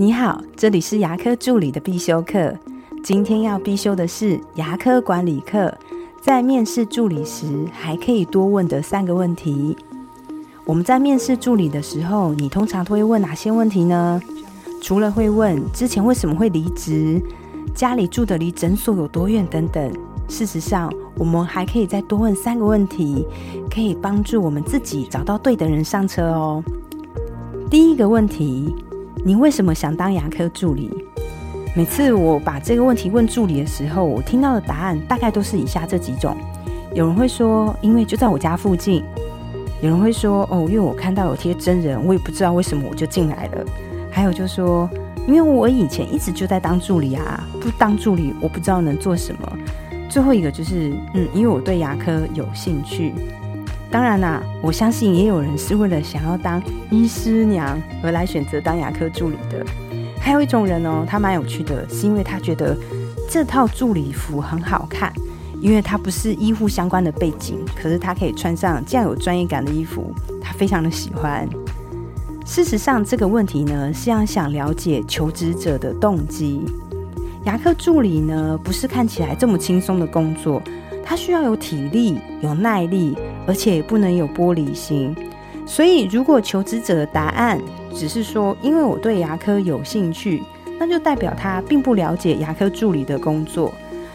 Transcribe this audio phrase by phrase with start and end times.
[0.00, 2.54] 你好，这里是牙科助理的必修课。
[3.02, 5.76] 今天要必修的是牙科管理课，
[6.22, 9.76] 在面试助理时还可以多问的三个问题。
[10.64, 14.22] 我们在面试助理的时候，你通常都会问哪些问题呢？
[14.80, 17.20] 除了会问之前为什么会离职，
[17.74, 19.92] 家里住的离诊所有多远等等。
[20.28, 23.26] 事实上，我们还可以再多问三个问题，
[23.68, 26.62] 可以帮助我们自己找到对的人上车哦。
[27.68, 28.72] 第一个问题，
[29.28, 30.90] 你为什么想当牙科助理？
[31.76, 36.34] 每次我把这个问题问助理的时候，我听到的答案大概都是以下这几种：
[36.94, 39.02] 有人会说，因为就在我家附近；
[39.82, 43.62] 有人会说，哦，因为我看到有贴真人，我也不知道为什么我就进来了；
[44.10, 44.88] 还有就说，
[45.26, 49.58] 因为我以前一直就在当助理啊，不当助理我不知道能做什么。
[50.08, 53.12] 最后一个就是，嗯，因为我对牙科有兴趣。
[53.90, 59.64] 当然啦，我相信也有人是为了想要当医师娘而来选择当牙科助理的。
[60.20, 62.76] 还有一种人哦，他蛮有趣的，是因为他觉得
[63.30, 65.10] 这套助理服很好看，
[65.60, 71.48] 因为他不是医护相关的背景，可是他可以穿上这样有专业感的衣服，他非常的喜欢。
[72.44, 76.64] 事实上，这个问题呢，是要想了解求职者的动机。
[77.44, 80.60] 牙科助理呢，不是看起来这么轻松的工作，
[81.02, 83.16] 他需要有体力、有耐力，
[83.48, 85.16] 而且也不能有玻璃心。
[85.66, 87.60] 所以，如果求职者的答案
[87.92, 90.42] 只是说“因为我对牙科有兴趣”，
[90.78, 93.74] 那就代表他并不了解牙科助理的工作。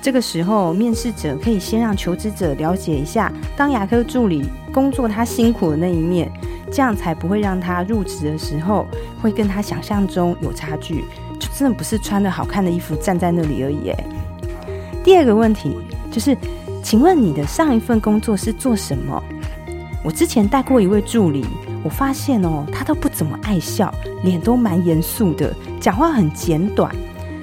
[0.00, 6.30] 这个时候，面试者可以先让求职者了解一下当牙科助理工作他辛苦的那一面，
[6.70, 8.86] 这样才不会让他入职的时候
[9.20, 11.04] 会跟他想象中有差距。
[11.40, 13.88] 就真的不是穿的好看的衣服站在那里而已。
[13.88, 14.04] 哎，
[15.02, 15.76] 第二个问题
[16.10, 16.36] 就是，
[16.84, 19.20] 请问你的上一份工作是做什么？
[20.04, 21.42] 我之前带过一位助理，
[21.82, 26.94] 我发现哦，他都不怎么爱笑，脸都蛮严肃的，讲话很简短，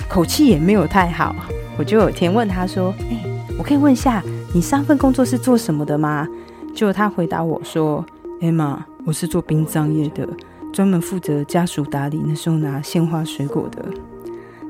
[0.07, 1.35] 口气也没有太好。
[1.75, 3.19] 我就有天问他说：“哎，
[3.57, 6.27] 我可以问一下你上份工作是做什么的吗？”
[6.75, 8.05] 就他回答我说
[8.41, 10.29] ：“艾玛，我是做殡葬业的。”
[10.71, 13.83] 专门负责家属打理，那时候拿鲜花水果的。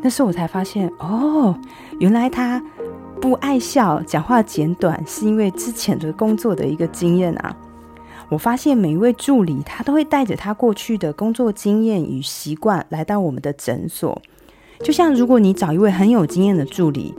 [0.01, 1.53] 那时候我才发现，哦，
[1.99, 2.59] 原来他
[3.21, 7.55] 不爱笑，讲话简短，是因为之前的工作的一个经验啊。
[8.29, 14.19] 我发现每一位助理，他都会带着他过去的工作经验与习惯来到我们的诊所。
[14.83, 17.13] 就像如果你找一位很有经验的助理，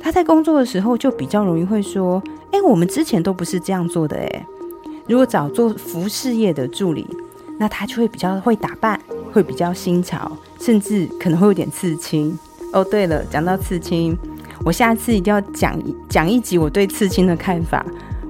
[0.00, 4.46] 他在工作的时候就比较容易会说：“哎，我们之前都不是这样做的。”哎，
[5.06, 7.06] 如果找做服饰业的助理。
[7.58, 12.36] 那他就会比较会打扮，会比较新潮，甚至可能会有点刺青。
[12.72, 14.18] 哦，对了，讲到刺青，
[14.64, 17.84] 我下次一定要讲一讲一集我对刺青的看法。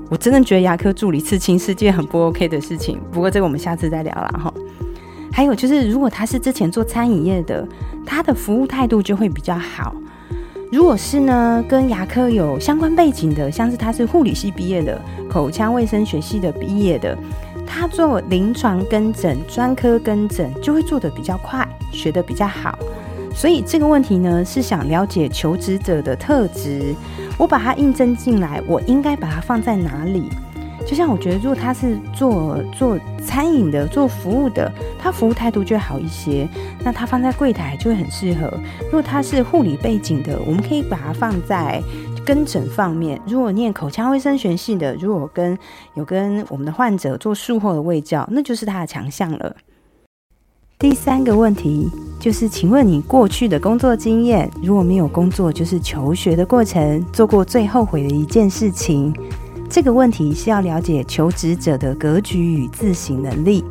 [0.09, 3.00] 我真的觉得牙科助理刺青是件很不 OK 的事情。
[3.10, 4.53] 不过这个我们下次再聊了哈。
[5.32, 7.66] 还有就是，如果他是之前做餐饮业的，
[8.05, 9.94] 他的服务态度就会比较好。
[10.71, 15.00] 如果是呢，跟牙科有相关背景的，像是他是护理系毕业的，
[15.31, 17.16] 口腔卫生学系的毕业的。
[17.66, 22.78] 他做临床跟诊、专科跟诊就会做的比较快，学的比较好。
[23.34, 26.94] 所以这个问题呢，是想了解求职者的特质。
[27.38, 30.28] 我把它印证进来，我应该把它放在哪里？
[30.87, 36.48] 就像我觉得，如果他是做做餐饮的、做服务的，他服务态度就会好一些。
[36.84, 38.53] 那他放在柜台就会很适合。
[38.87, 41.82] 如果他是护理背景的，我们可以把它放在。
[42.25, 45.59] 跟诊方面，如果念口腔卫生学系的，如果跟
[45.94, 49.56] 有跟我们的患者做术后的卫教，那就是他的强项了。
[50.82, 51.88] 第三个问题
[52.19, 59.15] 就是，请问你过去的工作经验，如果没有工作，就是求学的过程，做过最后悔的一件事情？
[59.70, 63.65] 这个问题是要了解求职者的格局与自省能力。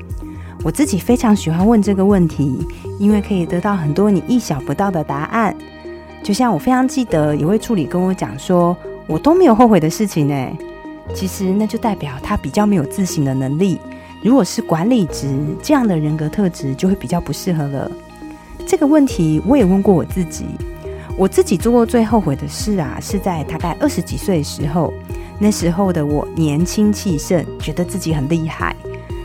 [0.64, 2.66] 我自己非常喜欢问这个问题，
[2.98, 5.54] 因为可以得到很多你意想不到的答案。
[6.24, 8.74] 就像我非常记得有位助理跟我讲说，
[9.06, 10.58] 我都没有后悔的事情呢。
[11.14, 13.78] 其实那就代表他比较没有自省的能力。
[14.22, 15.28] 如果是管理职
[15.62, 17.92] 这样的人格特质，就会比较不适合了。
[18.66, 20.46] 这个问题我也问过我自己，
[21.18, 24.94] 我自己做过最后悔的事啊，是在大概二十几岁的时候。
[25.44, 28.76] 那时候的我年轻气盛，觉得自己很厉害。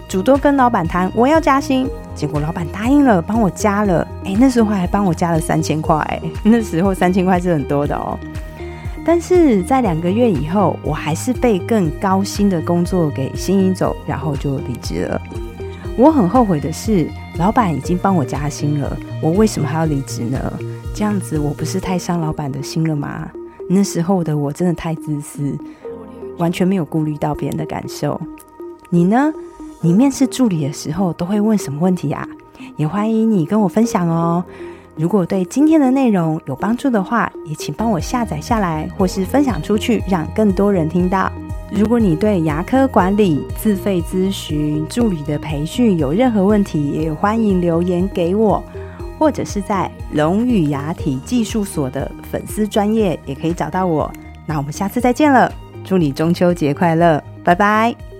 [0.08, 4.08] 主动跟老板谈我要加薪，结果老板答应了，帮我加了。
[4.24, 8.18] 哎，那时候还帮我加了三千块，那时候三千块是很多的哦。
[9.06, 15.22] 但是在两个月以后，我还是被更高薪的工作给吸引走，然后就离职了。
[15.96, 17.08] 我很后悔的是，
[17.38, 20.52] 老板已经帮我加薪了，我为什么还要离职呢？
[20.92, 23.30] 这样子我不是太伤老板的心了吗？
[23.70, 25.56] 那时候的我真的太自私，
[26.38, 28.20] 完全没有顾虑到别人的感受。
[28.90, 29.32] 你呢？
[29.82, 32.26] 你面试助理的时候都会问什么问题啊？
[32.76, 34.44] 也欢迎你跟我分享哦。
[34.96, 41.30] 如果对今天的内容有帮助的话，也请帮我下载下来，或是分享出去，让更多人听到。
[41.70, 48.64] 如果你对牙科管理、自费咨询、助理的培训有任何问题，也欢迎留言给我，
[49.18, 54.10] 或者是在龙语牙体技术所的粉丝专业也可以找到我。
[54.46, 55.52] 那我们下次再见了，
[55.84, 58.15] 祝你中秋节快乐，拜拜。